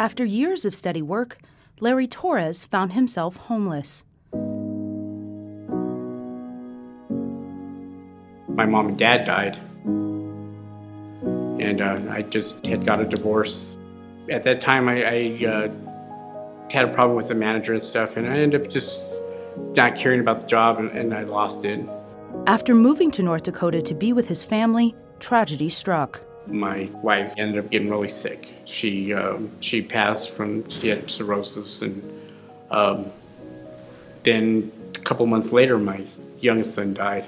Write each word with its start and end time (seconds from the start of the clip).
After 0.00 0.24
years 0.24 0.64
of 0.64 0.74
steady 0.74 1.02
work, 1.02 1.36
Larry 1.78 2.06
Torres 2.06 2.64
found 2.64 2.94
himself 2.94 3.36
homeless. 3.36 4.02
My 8.48 8.64
mom 8.64 8.88
and 8.88 8.98
dad 8.98 9.26
died, 9.26 9.58
and 11.60 11.82
uh, 11.82 12.00
I 12.08 12.22
just 12.22 12.64
had 12.64 12.86
got 12.86 13.02
a 13.02 13.04
divorce. 13.04 13.76
At 14.30 14.42
that 14.44 14.62
time, 14.62 14.88
I, 14.88 15.04
I 15.04 15.44
uh, 15.46 15.68
had 16.70 16.86
a 16.86 16.92
problem 16.94 17.14
with 17.14 17.28
the 17.28 17.34
manager 17.34 17.74
and 17.74 17.84
stuff, 17.84 18.16
and 18.16 18.26
I 18.26 18.38
ended 18.38 18.62
up 18.62 18.70
just 18.70 19.20
not 19.76 19.98
caring 19.98 20.20
about 20.20 20.40
the 20.40 20.46
job, 20.46 20.78
and, 20.78 20.90
and 20.92 21.12
I 21.12 21.24
lost 21.24 21.66
it. 21.66 21.78
After 22.46 22.74
moving 22.74 23.10
to 23.10 23.22
North 23.22 23.42
Dakota 23.42 23.82
to 23.82 23.92
be 23.92 24.14
with 24.14 24.28
his 24.28 24.44
family, 24.44 24.94
tragedy 25.18 25.68
struck. 25.68 26.22
My 26.46 26.88
wife 27.02 27.34
ended 27.36 27.64
up 27.64 27.70
getting 27.70 27.90
really 27.90 28.08
sick. 28.08 28.48
She 28.64 29.12
um, 29.12 29.50
she 29.60 29.82
passed 29.82 30.34
from 30.34 30.68
she 30.68 30.88
had 30.88 31.10
cirrhosis, 31.10 31.82
and 31.82 32.02
um, 32.70 33.12
then 34.22 34.72
a 34.94 34.98
couple 35.00 35.26
months 35.26 35.52
later, 35.52 35.78
my 35.78 36.04
youngest 36.40 36.74
son 36.74 36.94
died 36.94 37.26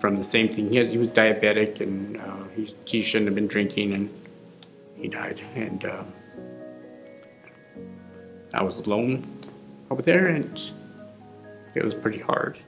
from 0.00 0.16
the 0.16 0.22
same 0.22 0.48
thing. 0.48 0.70
He, 0.70 0.76
had, 0.76 0.88
he 0.88 0.98
was 0.98 1.10
diabetic, 1.10 1.80
and 1.80 2.20
uh, 2.20 2.44
he, 2.54 2.74
he 2.84 3.02
shouldn't 3.02 3.28
have 3.28 3.34
been 3.34 3.48
drinking, 3.48 3.92
and 3.92 4.10
he 4.96 5.08
died. 5.08 5.40
And 5.54 5.84
uh, 5.84 6.04
I 8.54 8.62
was 8.62 8.78
alone 8.78 9.26
over 9.90 10.02
there, 10.02 10.28
and 10.28 10.60
it 11.74 11.84
was 11.84 11.94
pretty 11.94 12.18
hard. 12.20 12.58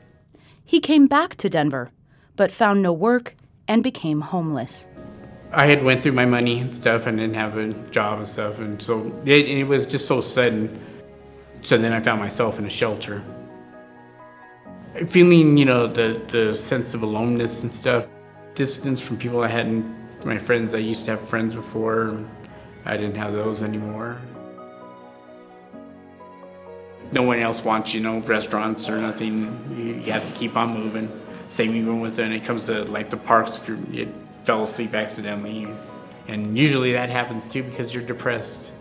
He 0.65 0.81
came 0.81 1.07
back 1.07 1.37
to 1.37 1.49
Denver, 1.49 1.91
but 2.37 2.53
found 2.53 2.83
no 2.83 2.93
work 2.93 3.35
and 3.67 3.83
became 3.83 4.21
homeless. 4.21 4.87
I 5.53 5.67
had 5.67 5.83
went 5.83 6.03
through 6.03 6.13
my 6.13 6.27
money 6.27 6.61
and 6.61 6.75
stuff 6.75 7.07
and 7.07 7.19
didn't 7.19 7.35
have 7.35 7.57
a 7.57 7.73
job 7.91 8.19
and 8.19 8.29
stuff, 8.29 8.61
and 8.61 8.81
so 8.81 9.13
it, 9.25 9.49
it 9.49 9.65
was 9.65 9.85
just 9.85 10.07
so 10.07 10.21
sudden. 10.21 10.79
So 11.63 11.77
then 11.77 11.93
I 11.93 12.01
found 12.01 12.21
myself 12.21 12.59
in 12.59 12.67
a 12.67 12.71
shelter. 12.71 13.23
Feeling, 15.09 15.57
you 15.57 15.65
know, 15.65 15.87
the, 15.87 16.23
the 16.29 16.55
sense 16.55 16.95
of 16.95 17.03
aloneness 17.03 17.63
and 17.63 17.71
stuff, 17.71 18.07
distance 18.55 19.01
from 19.01 19.19
people 19.19 19.43
I 19.43 19.49
hadn't, 19.49 19.85
my 20.25 20.39
friends, 20.39 20.73
I 20.73 20.79
used 20.79 21.05
to 21.07 21.13
have 21.13 21.21
friends 21.21 21.55
before, 21.55 22.25
I 22.85 22.97
didn't 22.97 23.17
have 23.17 23.33
those 23.33 23.63
anymore. 23.63 24.21
No 27.13 27.23
one 27.23 27.41
else 27.41 27.65
wants, 27.65 27.93
you 27.93 28.01
know, 28.01 28.21
restaurants 28.21 28.89
or 28.89 28.99
nothing. 28.99 29.75
You, 29.77 29.95
you 30.05 30.13
have 30.13 30.27
to 30.27 30.33
keep 30.33 30.57
on 30.57 30.73
moving. 30.73 31.11
Same 31.49 31.75
even 31.75 32.01
with 32.01 32.19
when 32.19 32.33
it 32.33 32.45
comes 32.45 32.67
to 32.67 32.85
like 32.85 33.11
the 33.11 33.17
parks, 33.17 33.57
if 33.57 33.69
you 33.69 34.13
fell 34.45 34.63
asleep 34.63 34.95
accidentally. 34.95 35.69
And 36.29 36.57
usually 36.57 36.93
that 36.93 37.11
happens 37.11 37.49
too 37.49 37.63
because 37.63 37.93
you're 37.93 38.03
depressed. 38.03 38.73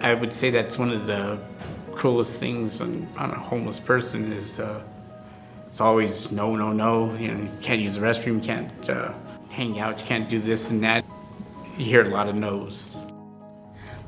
I 0.00 0.14
would 0.14 0.32
say 0.32 0.50
that's 0.50 0.78
one 0.78 0.90
of 0.90 1.06
the 1.06 1.38
cruelest 1.92 2.38
things 2.38 2.80
on, 2.80 3.06
on 3.16 3.30
a 3.30 3.38
homeless 3.38 3.78
person 3.78 4.32
is 4.32 4.58
uh, 4.58 4.82
it's 5.68 5.80
always 5.80 6.30
no, 6.32 6.56
no, 6.56 6.72
no. 6.72 7.14
You 7.16 7.28
know, 7.28 7.42
you 7.42 7.50
can't 7.62 7.80
use 7.80 7.94
the 7.94 8.00
restroom, 8.00 8.40
you 8.40 8.46
can't 8.46 8.90
uh, 8.90 9.12
hang 9.50 9.78
out, 9.78 10.00
you 10.00 10.06
can't 10.06 10.28
do 10.28 10.38
this 10.38 10.70
and 10.70 10.82
that. 10.82 11.04
You 11.78 11.84
hear 11.84 12.04
a 12.04 12.08
lot 12.08 12.28
of 12.28 12.34
no's. 12.34 12.96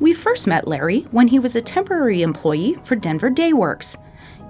We 0.00 0.12
first 0.12 0.46
met 0.46 0.66
Larry 0.66 1.00
when 1.12 1.28
he 1.28 1.38
was 1.38 1.54
a 1.54 1.62
temporary 1.62 2.22
employee 2.22 2.76
for 2.82 2.96
Denver 2.96 3.30
Dayworks. 3.30 3.96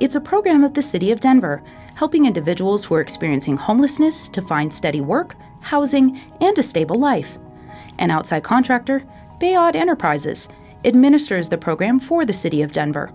It's 0.01 0.17
a 0.17 0.21
program 0.21 0.65
of 0.65 0.75
the 0.75 0.83
City 0.83 1.13
of 1.13 1.21
Denver 1.21 1.63
helping 1.95 2.27
individuals 2.27 2.85
who 2.85 2.97
are 2.97 3.01
experiencing 3.01 3.57
homelessness 3.57 4.29
to 4.31 4.43
find 4.43 4.75
steady 4.75 5.01
work, 5.01 5.37
housing, 5.61 6.21
and 6.41 6.59
a 6.59 6.65
stable 6.65 6.97
life. 6.97 7.39
An 8.01 8.11
outside 8.11 8.43
contractor, 8.43 9.05
Bayaud 9.41 9.77
Enterprises, 9.77 10.49
administers 10.85 11.49
the 11.49 11.59
program 11.59 12.01
for 12.01 12.25
the 12.25 12.33
City 12.33 12.61
of 12.63 12.73
Denver. 12.73 13.13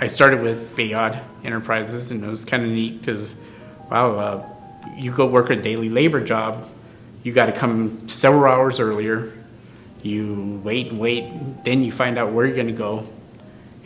I 0.00 0.06
started 0.06 0.40
with 0.40 0.74
Bayaud 0.76 1.22
Enterprises, 1.44 2.10
and 2.10 2.24
it 2.24 2.28
was 2.28 2.46
kind 2.46 2.64
of 2.64 2.70
neat 2.70 3.00
because, 3.00 3.36
wow, 3.90 4.12
uh, 4.12 4.48
you 4.96 5.12
go 5.12 5.26
work 5.26 5.50
a 5.50 5.56
daily 5.56 5.90
labor 5.90 6.24
job, 6.24 6.66
you 7.22 7.34
got 7.34 7.46
to 7.46 7.52
come 7.52 8.08
several 8.08 8.50
hours 8.50 8.80
earlier. 8.80 9.34
You 10.02 10.58
wait 10.64 10.88
and 10.88 10.98
wait, 10.98 11.64
then 11.64 11.84
you 11.84 11.92
find 11.92 12.16
out 12.16 12.32
where 12.32 12.46
you're 12.46 12.56
going 12.56 12.68
to 12.68 12.72
go, 12.72 13.06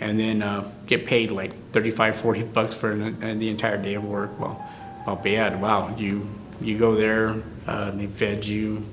and 0.01 0.19
then 0.19 0.43
uh, 0.43 0.71
get 0.87 1.07
paid 1.07 1.31
like 1.31 1.73
35, 1.73 2.17
40 2.17 2.43
bucks 2.43 2.77
for 2.77 2.93
an, 2.93 3.39
the 3.39 3.49
entire 3.49 3.77
day 3.77 3.95
of 3.95 4.05
work. 4.05 4.39
Well, 4.39 4.65
well, 5.07 5.17
bad. 5.17 5.61
Wow, 5.61 5.95
you 5.97 6.29
you 6.61 6.79
go 6.79 6.95
there, 6.95 7.43
uh, 7.67 7.91
they 7.91 8.07
fed 8.07 8.47
you. 8.47 8.85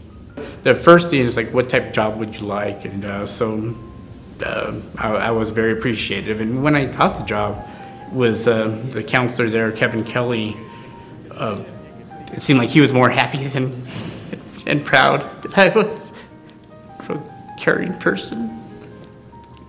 The 0.64 0.74
first 0.74 1.10
thing 1.10 1.22
is 1.22 1.38
like, 1.38 1.54
what 1.54 1.70
type 1.70 1.88
of 1.88 1.94
job 1.94 2.18
would 2.18 2.36
you 2.36 2.46
like? 2.46 2.86
And 2.86 3.06
uh, 3.06 3.28
so 3.28 3.76
uh, 4.44 4.74
I, 4.98 5.10
I, 5.10 5.32
was 5.32 5.52
very 5.52 5.74
appreciative. 5.74 6.42
And 6.42 6.64
when 6.64 6.76
I 6.76 6.86
got 6.86 7.18
the 7.18 7.24
job, 7.24 7.68
was 8.12 8.48
uh, 8.48 8.68
the 8.90 9.04
counselor 9.04 9.50
there, 9.50 9.72
Kevin 9.72 10.04
Kelly. 10.04 10.58
Uh, 11.30 11.64
it 12.34 12.42
seemed 12.42 12.60
like 12.60 12.70
he 12.70 12.82
was 12.82 12.92
more 12.92 13.10
happy 13.10 13.48
than 13.48 13.88
and 14.68 14.86
proud 14.86 15.44
that 15.44 15.58
I 15.58 15.70
was 15.70 16.14
a 17.10 17.20
caring 17.60 17.98
person. 18.00 18.61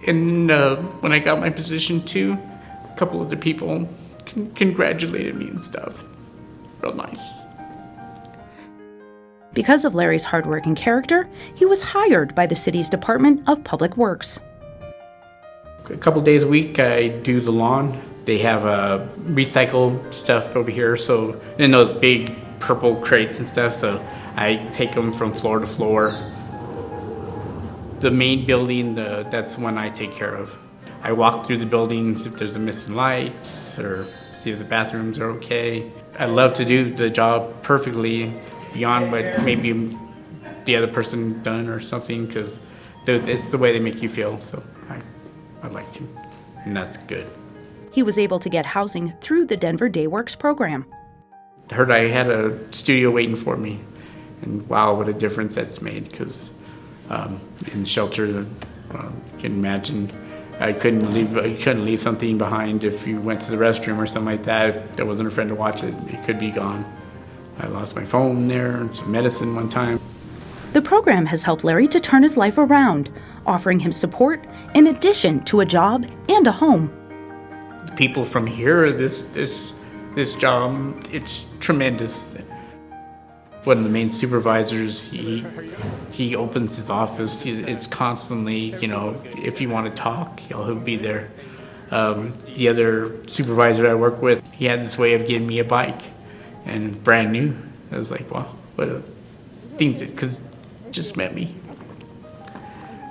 And 0.07 0.51
uh, 0.51 0.77
when 0.77 1.13
I 1.13 1.19
got 1.19 1.39
my 1.39 1.51
position 1.51 2.03
too, 2.05 2.39
a 2.85 2.97
couple 2.97 3.21
other 3.21 3.37
people 3.37 3.89
con- 4.27 4.51
congratulated 4.55 5.37
me 5.37 5.49
and 5.49 5.61
stuff. 5.61 6.03
Real 6.81 6.95
nice. 6.95 7.33
Because 9.55 9.85
of 9.85 9.95
Larry's 9.95 10.25
hardworking 10.25 10.75
character, 10.75 11.29
he 11.55 11.67
was 11.67 11.83
hired 11.83 12.35
by 12.35 12.47
the 12.47 12.57
city's 12.57 12.89
Department 12.89 13.47
of 13.47 13.63
Public 13.65 13.97
Works. 13.97 14.41
A 15.91 15.97
couple 15.99 16.23
days 16.23 16.43
a 16.43 16.47
week, 16.47 16.79
I 16.79 17.09
do 17.09 17.41
the 17.41 17.53
lawn. 17.53 18.01
They 18.25 18.39
have 18.39 18.65
uh, 18.65 19.07
recycled 19.19 20.15
stuff 20.15 20.57
over 20.57 20.71
here, 20.71 20.97
so 20.97 21.39
in 21.59 21.73
those 21.73 21.91
big 21.91 22.35
purple 22.61 22.97
crates 22.97 23.39
and 23.41 23.47
stuff. 23.47 23.75
So 23.75 24.03
I 24.37 24.69
take 24.73 24.95
them 24.95 25.13
from 25.13 25.35
floor 25.35 25.59
to 25.59 25.67
floor 25.67 26.32
the 28.03 28.11
main 28.11 28.45
building, 28.45 28.97
the, 28.97 29.27
that's 29.31 29.57
the 29.57 29.63
one 29.63 29.79
I 29.79 29.89
take 29.89 30.15
care 30.15 30.35
of. 30.35 30.55
I 31.03 31.13
walk 31.13 31.47
through 31.47 31.59
the 31.59 31.67
buildings 31.67 32.27
if 32.27 32.37
there's 32.37 32.57
a 32.57 32.59
missing 32.59 32.95
light 32.95 33.35
or 33.79 34.07
see 34.37 34.51
if 34.51 34.59
the 34.59 34.65
bathrooms 34.65 35.19
are 35.19 35.31
okay. 35.31 35.91
I 36.19 36.27
love 36.27 36.53
to 36.55 36.65
do 36.65 36.93
the 36.93 37.09
job 37.09 37.63
perfectly 37.63 38.33
beyond 38.75 39.11
what 39.11 39.43
maybe 39.43 39.97
the 40.65 40.77
other 40.77 40.87
person 40.87 41.43
done 41.43 41.69
or 41.69 41.81
something 41.81 42.27
because 42.27 42.59
it's 43.07 43.51
the 43.51 43.59
way 43.59 43.73
they 43.73 43.81
make 43.81 44.03
you 44.03 44.09
feel. 44.09 44.41
So 44.41 44.63
I, 44.89 45.01
I 45.63 45.69
like 45.69 45.91
to, 45.95 46.09
and 46.65 46.77
that's 46.77 46.97
good. 46.97 47.27
He 47.93 48.03
was 48.03 48.19
able 48.19 48.39
to 48.39 48.49
get 48.49 48.67
housing 48.67 49.13
through 49.21 49.47
the 49.47 49.57
Denver 49.57 49.91
Dayworks 49.91 50.39
program. 50.39 50.87
I 51.71 51.75
heard 51.75 51.91
I 51.91 52.09
had 52.09 52.29
a 52.29 52.73
studio 52.73 53.11
waiting 53.11 53.37
for 53.37 53.57
me, 53.57 53.81
and 54.43 54.69
wow, 54.69 54.95
what 54.95 55.09
a 55.09 55.13
difference 55.13 55.55
that's 55.55 55.81
made 55.81 56.11
because 56.11 56.51
um, 57.13 57.41
in 57.73 57.85
shelters. 57.85 58.35
Uh, 58.35 59.11
you 59.35 59.39
can 59.39 59.53
imagine 59.53 60.11
I 60.59 60.73
couldn't 60.73 61.13
leave 61.13 61.37
I 61.37 61.53
couldn't 61.55 61.85
leave 61.85 62.01
something 62.01 62.39
behind 62.39 62.85
if 62.85 63.07
you 63.07 63.21
went 63.21 63.41
to 63.43 63.51
the 63.51 63.57
restroom 63.57 63.99
or 63.99 64.07
something 64.07 64.33
like 64.33 64.45
that. 64.45 64.77
If 64.77 64.93
there 64.95 65.07
wasn't 65.07 65.29
a 65.29 65.31
friend 65.31 65.49
to 65.51 65.55
watch 65.55 65.85
it, 65.85 65.95
it 66.09 66.25
could 66.25 66.39
be 66.39 66.51
gone. 66.51 66.85
I 67.59 67.67
lost 67.67 67.95
my 67.95 68.05
phone 68.05 68.49
there 68.49 68.77
and 68.77 68.95
some 68.97 69.13
medicine 69.13 69.55
one 69.55 69.69
time. 69.69 70.01
The 70.73 70.83
program 70.83 71.27
has 71.27 71.43
helped 71.43 71.65
Larry 71.65 71.87
to 71.89 72.01
turn 72.01 72.23
his 72.23 72.37
life 72.37 72.57
around, 72.57 73.11
offering 73.45 73.79
him 73.79 73.93
support 73.93 74.43
in 74.75 74.87
addition 74.87 75.45
to 75.45 75.61
a 75.61 75.67
job 75.67 76.07
and 76.31 76.47
a 76.47 76.53
home. 76.53 76.91
The 77.87 77.93
people 77.93 78.25
from 78.25 78.47
here, 78.47 78.91
this 78.93 79.25
this 79.27 79.75
this 80.15 80.35
job, 80.35 81.07
it's 81.11 81.47
tremendous 81.61 82.35
one 83.65 83.79
of 83.79 83.85
the 83.85 83.91
main 83.91 84.09
supervisors. 84.09 85.09
He 85.09 85.45
he 86.11 86.37
opens 86.37 86.77
his 86.77 86.91
office. 86.91 87.43
He's, 87.43 87.61
it's 87.61 87.87
constantly, 87.87 88.77
you 88.81 88.89
know, 88.89 89.23
if 89.25 89.61
you 89.61 89.71
want 89.71 89.87
to 89.87 90.03
talk, 90.03 90.41
he'll, 90.41 90.65
he'll 90.67 90.75
be 90.75 90.97
there. 90.97 91.31
Um, 91.91 92.35
the 92.55 92.69
other 92.69 93.27
supervisor 93.29 93.89
I 93.89 93.95
work 93.95 94.21
with, 94.21 94.43
he 94.53 94.67
had 94.67 94.81
this 94.81 94.99
way 94.99 95.15
of 95.15 95.27
getting 95.27 95.47
me 95.47 95.59
a 95.59 95.65
bike, 95.65 96.01
and 96.65 97.03
brand 97.03 97.33
new. 97.33 97.57
I 97.91 97.99
was 97.99 98.11
like, 98.11 98.31
wow, 98.31 98.55
what 98.75 98.89
a 98.89 99.03
thing! 99.77 99.95
Because 99.95 100.39
just 100.91 101.17
met 101.17 101.35
me. 101.35 101.55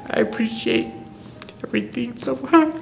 I 0.09 0.19
appreciate 0.19 0.87
everything 1.63 2.17
so 2.17 2.35
far. 2.35 2.73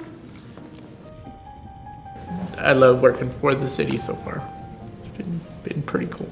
I 2.58 2.72
love 2.72 3.00
working 3.00 3.30
for 3.40 3.54
the 3.54 3.66
city 3.66 3.96
so 3.96 4.14
far. 4.16 4.46
It's 5.04 5.16
been, 5.16 5.40
been 5.64 5.82
pretty 5.82 6.06
cool 6.06 6.30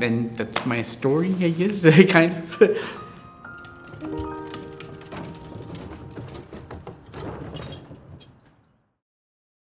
and 0.00 0.36
that's 0.36 0.66
my 0.66 0.82
story, 0.82 1.34
I 1.40 1.50
guess, 1.50 1.82
kind 2.10 2.32
of. 2.60 2.78